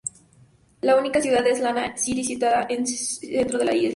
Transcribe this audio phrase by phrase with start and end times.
[0.81, 3.89] La única ciudad es Lānaʻi City, situada en el centro de la isla.